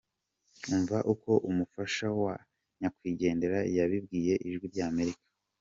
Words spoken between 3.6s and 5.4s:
yabibwiye Ijwi ry’Amerika.